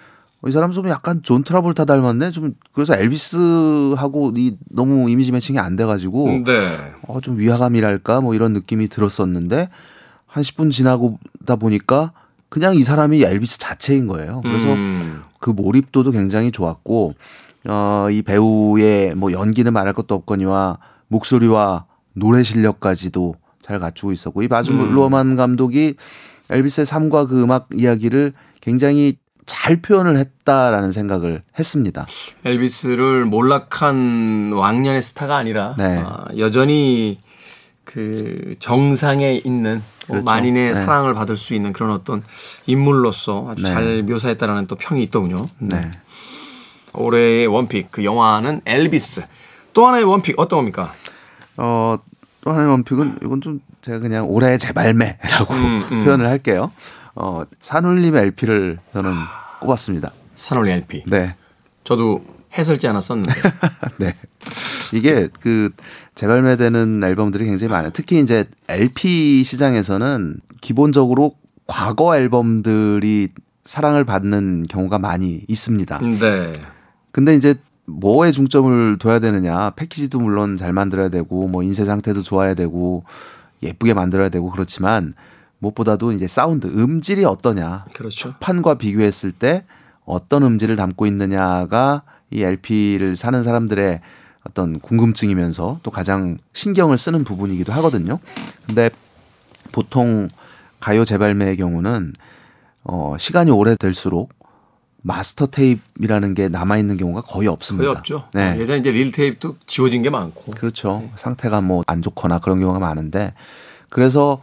[0.48, 2.32] 이 사람 좀 약간 존 트라볼타 닮았네.
[2.32, 6.94] 좀 그래서 엘비스하고 이 너무 이미지 매칭이 안 돼가지고 네.
[7.08, 9.70] 어, 좀 위화감이랄까 뭐 이런 느낌이 들었었는데
[10.28, 12.12] 한 10분 지나고다 보니까
[12.50, 14.42] 그냥 이 사람이 엘비스 자체인 거예요.
[14.44, 15.24] 그래서 음.
[15.40, 17.16] 그 몰입도도 굉장히 좋았고
[17.68, 20.78] 어, 이 배우의 뭐 연기는 말할 것도 없거니와
[21.08, 24.94] 목소리와 노래 실력까지도 잘 갖추고 있었고 이 바즈 음.
[24.94, 25.96] 루어만 감독이
[26.52, 32.06] 엘비스의 삶과 그 음악 이야기를 굉장히 잘 표현을 했다라는 생각을 했습니다.
[32.44, 36.02] 엘비스를 몰락한 왕년의 스타가 아니라 네.
[36.04, 37.20] 아, 여전히
[37.84, 40.26] 그 정상에 있는 뭐 그렇죠.
[40.26, 40.74] 만인의 네.
[40.74, 42.24] 사랑을 받을 수 있는 그런 어떤
[42.66, 43.70] 인물로서 아주 네.
[43.70, 45.46] 잘 묘사했다라는 또 평이 있더군요.
[45.60, 45.92] 네.
[46.94, 49.24] 올해의 원픽 그 영화는 엘비스.
[49.74, 50.94] 또 하나의 원픽 어떤 겁니까?
[51.58, 51.98] 어,
[52.42, 56.04] 또 하나의 원픽은 이건 좀 제가 그냥 올해의 재발매라고 음, 음.
[56.06, 56.72] 표현을 할게요.
[57.16, 59.12] 어, 산울림의 LP를 저는
[59.62, 60.12] 꼽았습니다.
[60.36, 61.04] 산올리 LP.
[61.08, 61.36] 네.
[61.84, 62.24] 저도
[62.58, 63.32] 해설지 하나 썼는데.
[63.98, 64.16] 네.
[64.94, 65.72] 이게 그
[66.16, 67.92] 재발매되는 앨범들이 굉장히 많아요.
[67.94, 71.36] 특히 이제 LP 시장에서는 기본적으로
[71.68, 73.30] 과거 앨범들이
[73.64, 76.00] 사랑을 받는 경우가 많이 있습니다.
[76.00, 76.54] 네.
[77.12, 79.72] 근데 이제 뭐에 중점을 둬야 되느냐.
[79.72, 83.04] 패키지도 물론 잘 만들어야 되고 뭐 인쇄 상태도 좋아야 되고
[83.64, 85.14] 예쁘게 만들어야 되고 그렇지만
[85.70, 87.86] 무엇보다도 이제 사운드, 음질이 어떠냐.
[87.94, 88.36] 그렇죠.
[88.40, 89.64] 판과 비교했을 때
[90.06, 94.02] 어떤 음질을 담고 있느냐가 이 LP를 사는 사람들의
[94.48, 98.20] 어떤 궁금증이면서 또 가장 신경을 쓰는 부분이기도 하거든요.
[98.68, 98.90] 근데
[99.72, 100.28] 보통
[100.80, 102.14] 가요 재발매의 경우는
[102.84, 104.32] 어 시간이 오래될수록
[105.02, 107.86] 마스터 테이프라는 게 남아 있는 경우가 거의 없습니다.
[107.86, 108.28] 거의 없죠.
[108.34, 108.58] 네.
[108.60, 110.52] 예전에 이제 릴 테이프도 지워진 게 많고.
[110.56, 111.10] 그렇죠.
[111.16, 113.34] 상태가 뭐 안 좋거나 그런 경우가 많은데
[113.90, 114.42] 그래서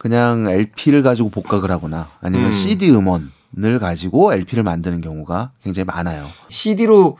[0.00, 2.52] 그냥 LP를 가지고 복각을 하거나 아니면 음.
[2.52, 6.26] CD 음원을 가지고 LP를 만드는 경우가 굉장히 많아요.
[6.48, 7.18] CD로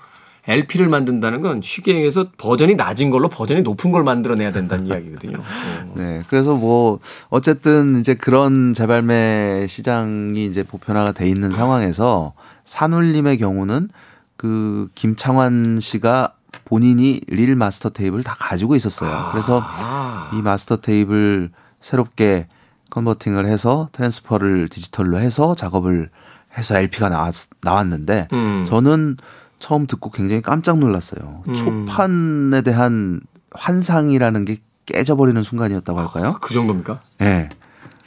[0.49, 5.37] LP를 만든다는 건 쉽게 얘기해서 버전이 낮은 걸로 버전이 높은 걸 만들어내야 된다는 이야기거든요.
[5.37, 5.93] 어.
[5.95, 6.23] 네.
[6.29, 12.33] 그래서 뭐 어쨌든 이제 그런 재발매 시장이 이제 보편화가 돼 있는 상황에서
[12.65, 13.91] 산울림의 경우는
[14.39, 16.33] 그 김창완 씨가
[16.65, 19.29] 본인이 릴 마스터 테이프를 다 가지고 있었어요.
[19.33, 20.31] 그래서 아.
[20.33, 21.51] 이 마스터 테이프를
[21.83, 22.47] 새롭게
[22.91, 26.11] converting을 해서 transfer를 디지털로 해서 작업을
[26.59, 28.65] 해서 LP가 나왔, 나왔는데 음.
[28.67, 29.17] 저는
[29.59, 31.43] 처음 듣고 굉장히 깜짝 놀랐어요.
[31.49, 31.55] 음.
[31.55, 33.21] 초판에 대한
[33.53, 36.37] 환상이라는 게 깨져버리는 순간이었다고 할까요?
[36.41, 37.01] 그 정도입니까?
[37.21, 37.25] 예.
[37.25, 37.49] 네.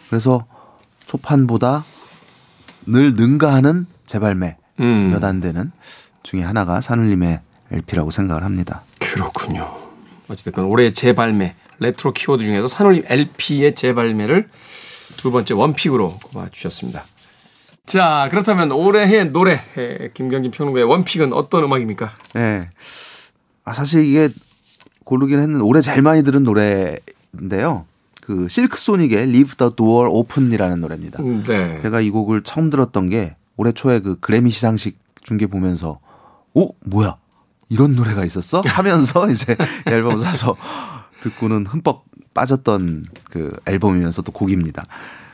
[0.09, 0.45] 그래서
[1.05, 1.85] 초판보다
[2.85, 5.11] 늘 능가하는 재발매 음.
[5.11, 5.71] 몇안 되는
[6.23, 7.39] 중에 하나가 산울림의
[7.71, 8.81] LP라고 생각을 합니다.
[8.99, 9.73] 그렇군요.
[10.27, 14.49] 어찌됐건 올해 재발매 레트로 키워드 중에서 산울림 LP의 재발매를
[15.17, 17.05] 두 번째 one pick으로 꼽아 주셨습니다.
[17.85, 19.61] 자 그렇다면 올해의 노래
[20.13, 22.11] 김경진 평론가의 one pick은 어떤 음악입니까?
[22.33, 22.61] 네.
[23.65, 24.29] 아 사실 이게
[25.03, 27.85] 고르긴 했는데 올해 제일 많이 들은 노래인데요.
[28.21, 31.21] 그 실크 소닉의 Leave the Door Open이라는 노래입니다.
[31.21, 31.79] 네.
[31.81, 35.99] 제가 이 곡을 처음 들었던 게 올해 초에 그 그래미 시상식 중계 보면서
[36.53, 37.17] 오 뭐야
[37.69, 40.55] 이런 노래가 있었어 하면서 이제 앨범 사서
[41.23, 44.85] 듣고는 흠뻑 빠졌던 그 앨범이면서 또 곡입니다.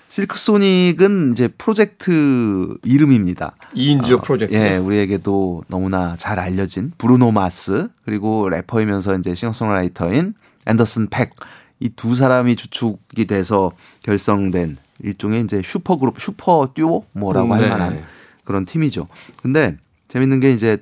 [0.08, 3.56] 실크 소닉은 이제 프로젝트 이름입니다.
[3.76, 4.56] 2인조 어, 프로젝트.
[4.56, 10.34] 예, 우리에게도 너무나 잘 알려진 브루노 마스 그리고 래퍼이면서 이제 싱어송라이터인
[10.66, 11.32] 앤더슨 팩
[11.80, 13.72] 이 두 사람이 주축이 돼서
[14.04, 17.70] 결성된 일종의 이제 슈퍼 그룹, 슈퍼 듀오 뭐라고 할 네.
[17.70, 18.04] 만한
[18.44, 19.08] 그런 팀이죠.
[19.42, 19.78] 근데
[20.10, 20.78] 재밌는 게 이제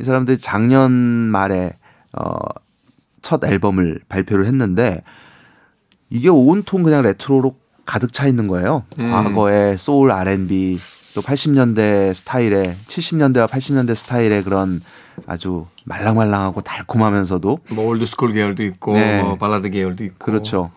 [0.00, 1.76] 이 사람들이 작년 말에
[2.12, 2.36] 어
[3.24, 5.02] 첫 앨범을 발표를 했는데
[6.10, 8.84] 이게 온통 그냥 레트로로 가득 차 있는 거예요.
[9.00, 9.10] 음.
[9.10, 10.78] 과거의 소울 R&B
[11.14, 14.80] 또 80년대 스타일의 70년대와 80년대 스타일의 그런
[15.26, 19.22] 아주 말랑말랑하고 달콤하면서도 뭐 old school 계열도 있고 네.
[19.22, 20.70] 뭐 발라드 계열도 있고 그렇죠.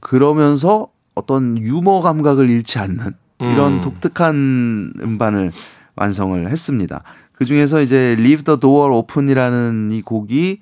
[0.00, 3.80] 그러면서 어떤 유머 감각을 잃지 않는 이런 음.
[3.80, 5.52] 독특한 음반을
[5.94, 7.02] 완성을 했습니다.
[7.32, 10.60] 그 중에서 이제 Leave the Door Open이라는 이 곡이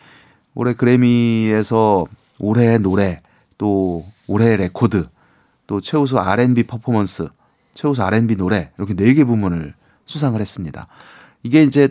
[0.55, 2.07] 올해 그래미에서
[2.39, 3.21] 올해의 노래
[3.59, 5.09] 또 올해의 레코드
[5.67, 7.29] 또 최우수 R&B 퍼포먼스
[7.75, 9.75] 최우수 R&B 노래 이렇게 네 개 부문을
[10.07, 10.87] 수상을 했습니다.
[11.43, 11.89] 이게 이제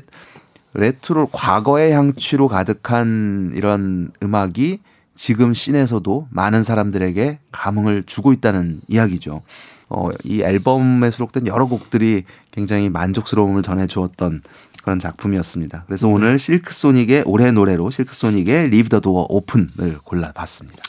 [0.73, 4.79] 레트로 과거의 향취로 가득한 이런 음악이
[5.15, 9.41] 지금 scene에서도 많은 사람들에게 감흥을 주고 있다는 이야기죠.
[9.89, 14.41] 어, 이 앨범에 수록된 여러 곡들이 굉장히 만족스러움을 전해 주었던
[14.83, 15.85] 그런 작품이었습니다.
[15.87, 20.83] 그래서 오늘 실크소닉의 올해 노래로 실크소닉의 Leave the Door Open을 골라봤습니다.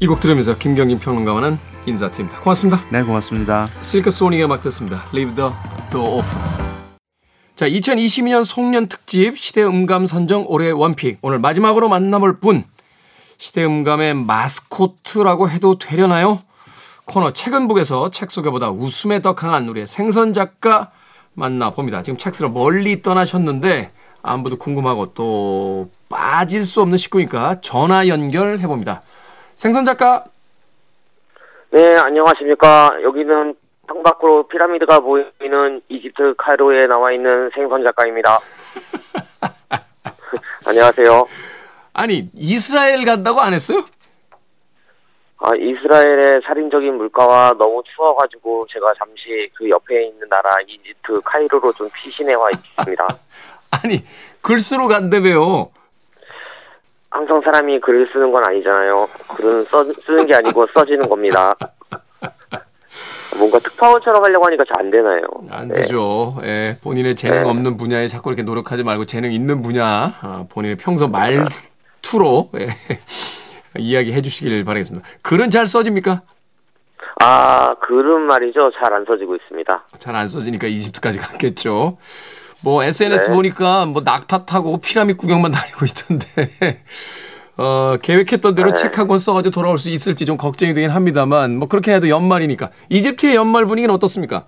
[0.00, 2.40] 이 곡 들으면서 김경진 평론가와는 인사드립니다.
[2.40, 2.84] 고맙습니다.
[2.90, 3.68] 네, 고맙습니다.
[3.80, 5.04] 실크 소닉의 음악 듣습니다.
[5.14, 5.50] Leave the
[5.90, 6.66] door open.
[7.56, 11.18] 자, 2022년 송년 특집 시대 음감 선정 올해 원픽.
[11.22, 12.64] 오늘 마지막으로 만나볼 분.
[13.38, 16.42] 시대 음감의 마스코트라고 해도 되려나요?
[17.06, 20.90] 코너 책은 북에서 책 소개보다 웃음에 더 강한 우리의 생선 작가
[21.36, 22.02] 만나봅니다.
[22.02, 29.02] 지금 책쓰러 멀리 떠나셨는데 안부도 궁금하고 또 빠질 수 없는 식구니까 전화 연결해 봅니다.
[29.54, 30.24] 생선 작가
[31.70, 32.90] 네, 안녕하십니까.
[33.02, 33.54] 여기는
[33.86, 38.38] 땅 밖으로 피라미드가 보이는 이집트 카이로에 나와 있는 생선 작가입니다.
[40.66, 41.26] 안녕하세요.
[41.92, 43.84] 아니 이스라엘 간다고 안 했어요?
[45.38, 51.88] 아, 이스라엘의 살인적인 물가와 너무 추워가지고 제가 잠시 그 옆에 있는 나라 이집트 카이로로 좀
[51.94, 53.06] 피신해 와 있습니다.
[53.82, 54.02] 아니
[54.40, 55.70] 글쓰러 간다며요.
[57.10, 59.08] 항상 사람이 글을 쓰는 건 아니잖아요.
[59.36, 61.54] 글은 써, 쓰는 게 아니고 써지는 겁니다.
[63.38, 65.22] 뭔가 특파원처럼 하려고 하니까 잘 안 되나요?
[65.50, 65.80] 안 네.
[65.82, 66.36] 되죠.
[66.44, 67.48] 예, 본인의 재능 네.
[67.48, 72.68] 없는 분야에 자꾸 이렇게 노력하지 말고 재능 있는 분야, 아, 본인의 평소 말투로 예,
[73.78, 75.06] 이야기해 주시길 바라겠습니다.
[75.22, 76.22] 글은 잘 써집니까?
[77.22, 78.70] 아, 글은 말이죠.
[78.82, 79.86] 잘 안 써지고 있습니다.
[79.98, 81.96] 잘 안 써지니까 이집트까지 갔겠죠.
[82.62, 83.34] 뭐 SNS 네.
[83.34, 86.82] 보니까 뭐 낙타 타고 피라미드 구경만 다니고 있던데
[87.58, 88.74] 어, 계획했던 대로 네.
[88.74, 92.70] 책 한 권 써가지고 돌아올 수 있을지 좀 걱정이 되긴 합니다만 뭐 그렇게 해도 연말이니까
[92.90, 94.46] 이집트의 연말 분위기는 어떻습니까?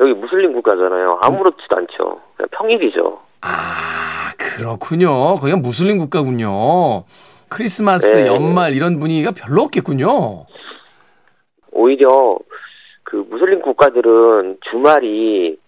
[0.00, 1.18] 여기 무슬림 국가잖아요.
[1.22, 2.20] 아무렇지도 않죠.
[2.36, 3.18] 그냥 평일이죠.
[3.42, 5.36] 아 그렇군요.
[5.36, 7.04] 거기가 무슬림 국가군요.
[7.50, 8.26] 크리스마스, 네.
[8.26, 10.46] 연말 이런 분위기가 별로 없겠군요.
[11.72, 12.38] 오히려
[13.02, 15.58] 그 무슬림 국가들은 주말이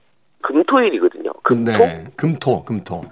[0.42, 1.33] 금토일이거든요.
[1.42, 1.73] 금토?
[1.73, 3.03] 네, 금토, 금토.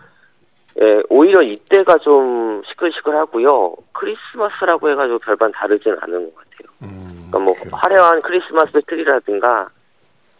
[0.80, 3.74] 예, 오히려 이때가 좀 시끌시끌하고요.
[3.92, 6.74] 크리스마스라고 해가지고 별반 다르진 않은 것 같아요.
[6.82, 7.70] 음, 그러니까 뭐 그래.
[7.72, 9.68] 화려한 크리스마스 트리라든가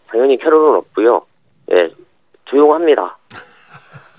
[0.07, 1.27] 당연히 캐롤은 없고요.
[1.73, 1.91] 예,
[2.47, 3.17] 조용합니다.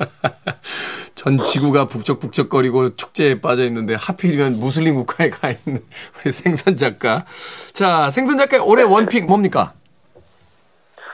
[1.16, 5.82] 전 지구가 북적북적거리고 축제에 빠져 있는데 하필이면 무슬림 국가에 가 있는
[6.22, 7.26] 우리 생선 작가.
[7.74, 9.74] 자, 생선 작가의 올해 원픽 뭡니까?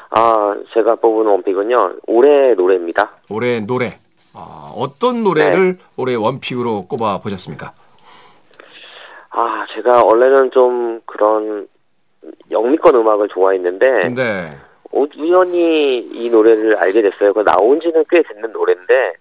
[0.10, 1.96] 아, 제가 뽑은 원픽은요.
[2.08, 3.12] 올해 노래입니다.
[3.30, 4.00] 올해 노래.
[4.34, 5.84] 아, 어떤 노래를 네.
[5.98, 7.74] 올해 원픽으로 꼽아 보셨습니까?
[9.32, 11.68] 아, 제가 원래는 좀 그런
[12.52, 14.50] 영미권 음악을 좋아했는데 네.
[14.92, 17.34] 어, 우연히 이 노래를 알게 됐어요.
[17.34, 19.14] 그 나온 지는 꽤 됐는 노래인데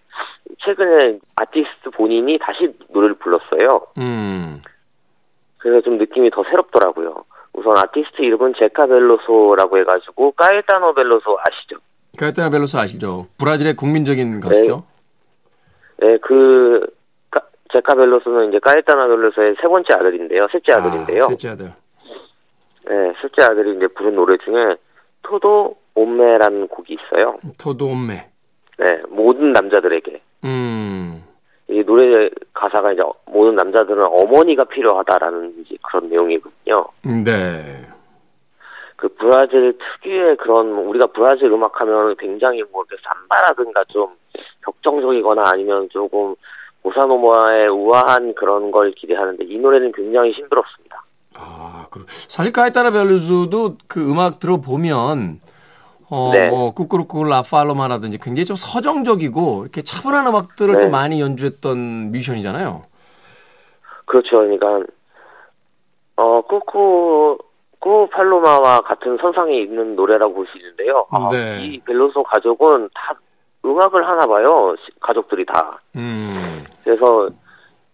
[0.64, 3.86] 최근에 아티스트 본인이 다시 노래를 불렀어요.
[3.98, 4.62] 음.
[5.58, 7.24] 그래서 좀 느낌이 더 새롭더라고요.
[7.52, 11.76] 우선 아티스트 이름은 제카 벨로소라고 해가지고 까에타노 벨로소 아시죠?
[12.18, 13.26] 가에타나 벨로스 아시죠?
[13.38, 14.84] 브라질의 국민적인 가수죠.
[15.98, 16.86] 네, 그
[17.30, 21.24] 까- 제카 벨로소는 이제 까에타노 벨로소의 세 번째 아들인데요, 셋째 아들인데요.
[21.24, 21.72] 아, 셋째 아들.
[22.88, 24.76] 네, 셋째 아들이 이제 부른 노래 중에
[25.26, 27.38] 토도 옴메라는 곡이 있어요.
[27.58, 28.14] 토도옴메.
[28.78, 30.20] 네, 모든 남자들에게.
[30.44, 31.24] 음.
[31.68, 36.86] 이 노래 가사가 이제 모든 남자들은 어머니가 필요하다라는 이제 그런 내용이거든요.
[37.24, 37.86] 네.
[38.94, 44.14] 그 브라질 특유의 그런 우리가 브라질 음악 하면 굉장히 뭐 이렇게 삼바라든가 좀
[44.64, 46.34] 격정적이거나 아니면 조금
[46.82, 51.02] 보사노마의 우아한 그런 걸 기대하는데 이 노래는 굉장히 힘들었습니다.
[51.38, 55.40] 아, 그 사실 가에타나 벨로스도 그 음악 들어보면
[56.08, 56.48] 어, 네.
[56.48, 60.80] 뭐 꾸꾸루꾸 라팔로마라든지 굉장히 좀 서정적이고 이렇게 차분한 음악들을 네.
[60.80, 62.82] 또 많이 연주했던 뮤지션이잖아요.
[64.06, 64.36] 그렇죠.
[64.36, 64.80] 그러니까
[66.16, 67.38] 어 꾸꾸
[67.80, 71.06] 꾸 팔로마와 같은 선상에 있는 노래라고 볼 수 있는데요.
[71.10, 71.64] 아, 네.
[71.66, 73.14] 이 벨로소 가족은 다
[73.64, 74.74] 음악을 하나 봐요.
[74.84, 75.80] 시- 가족들이 다.
[75.96, 76.64] 음.
[76.84, 77.28] 그래서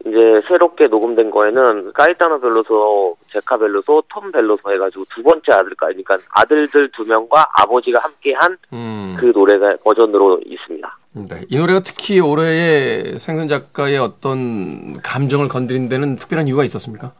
[0.06, 6.16] 이제 새롭게 녹음된 거에는 까이타노 벨로소, 제카 벨로소, 톰 벨로소 해가지고 두 번째 아들까지, 그러니까
[6.30, 9.16] 아들들 두 명과 아버지가 함께한 음.
[9.20, 10.98] 그 노래가 버전으로 있습니다.
[11.12, 11.42] 네.
[11.48, 17.12] 이 노래가 특히 올해의 생선 작가의 어떤 감정을 건드린 데는 특별한 이유가 있었습니까?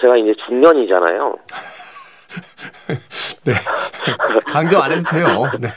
[0.00, 1.36] 제가 이제 중년이잖아요.
[3.44, 3.52] 네.
[4.46, 5.50] 강조 안 해도 돼요.
[5.60, 5.68] 네.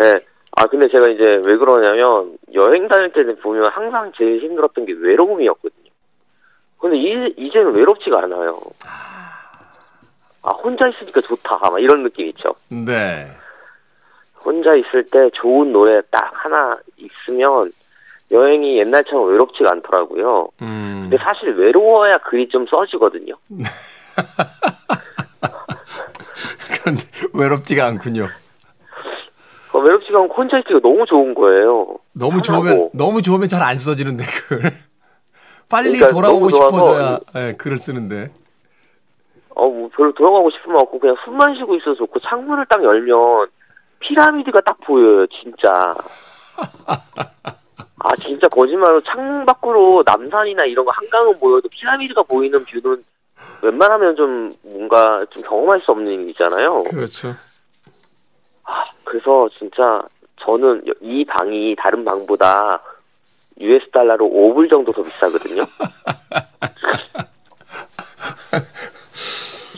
[0.00, 0.20] 네.
[0.56, 5.90] 아 근데 제가 이제 왜 그러냐면 여행 다닐 때는 보면 항상 제일 힘들었던 게 외로움이었거든요.
[6.78, 8.60] 근데 이, 이제는 외롭지가 않아요.
[10.44, 12.54] 아 혼자 있으니까 좋다 막 이런 느낌 있죠.
[12.68, 13.26] 네.
[14.44, 17.72] 혼자 있을 때 좋은 노래 딱 하나 있으면
[18.30, 20.48] 여행이 옛날처럼 외롭지가 않더라고요.
[20.62, 21.08] 음.
[21.08, 23.34] 근데 사실 외로워야 글이 좀 써지거든요.
[26.82, 28.28] 그런데 외롭지가 않군요.
[29.74, 31.98] 어, 외롭지가 않고 혼자 있기가 너무 좋은 거예요.
[32.12, 32.42] 너무 편하고.
[32.42, 34.60] 좋으면 너무 좋으면 잘 안 써지는데 글.
[35.68, 38.30] 빨리 그러니까 돌아오고 싶어져야 예, 글을 쓰는데.
[39.56, 43.48] 어, 뭐 별로 돌아가고 싶은 마 없고 그냥 숨만 쉬고 있어서 좋고 창문을 딱 열면
[44.00, 45.72] 피라미드가 딱 보여요, 진짜.
[48.06, 53.02] 아, 진짜 거짓말로 창문 밖으로 남산이나 이런 거 한강은 보여도 피라미드가 보이는 뷰는
[53.62, 56.84] 웬만하면 좀 뭔가 좀 경험할 수 없는 일이잖아요.
[56.84, 57.34] 그렇죠.
[58.64, 60.02] 아, 그래서 진짜
[60.40, 62.80] 저는 이 방이 다른 방보다
[63.60, 65.64] US 달러로 5불 정도 더 비싸거든요.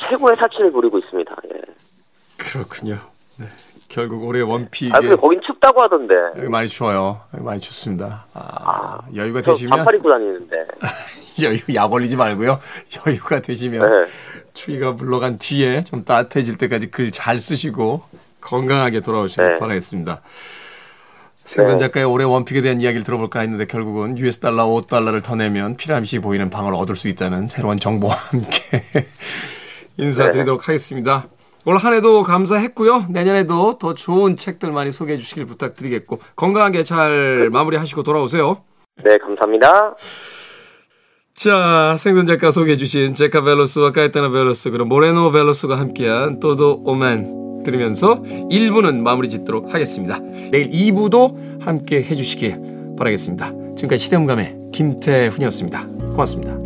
[0.08, 1.34] 최고의 사치를 부리고 있습니다.
[1.54, 1.60] 예.
[2.36, 2.98] 그렇군요.
[3.36, 3.46] 네.
[3.88, 6.14] 결국 올해 원픽에 아, 근데 거긴 춥다고 하던데.
[6.38, 7.20] 여기 많이 추워요.
[7.34, 8.26] 여기 많이 춥습니다.
[8.34, 10.66] 아, 여유가 저 되시면 반팔 입고 다니는데.
[11.42, 12.58] 여유 약 올리지 말고요.
[13.06, 14.08] 여유가 되시면 네.
[14.54, 18.02] 추위가 물러간 뒤에 좀 따뜻해질 때까지 글 잘 쓰시고
[18.46, 19.56] 건강하게 돌아오시길 네.
[19.56, 20.22] 바라겠습니다.
[21.34, 21.78] 생선 네.
[21.78, 26.50] 작가의 올해 원픽에 대한 이야기를 들어볼까 했는데 결국은 US 달러 5달러를 더 내면 피라미시 보이는
[26.50, 28.82] 방을 얻을 수 있다는 새로운 정보와 함께
[29.98, 31.28] 인사드리도록 하겠습니다.
[31.68, 33.06] 올 한 해도 감사했고요.
[33.10, 38.62] 내년에도 더 좋은 책들 많이 소개해 주시길 부탁드리겠고 건강하게 잘 마무리하시고 돌아오세요.
[39.04, 39.96] 네, 감사합니다.
[41.34, 47.45] 자, 생선 작가 소개해 주신 제카 벨로스와 까에타나 벨로스 그리고 모레노 벨로스가 함께한 또도 오만
[47.66, 50.18] 들으면서 1부는 마무리 짓도록 하겠습니다.
[50.50, 53.52] 내일 2부도 함께 해주시길 바라겠습니다.
[53.76, 55.86] 지금까지 시대음감의 김태훈이었습니다.
[56.12, 56.65] 고맙습니다.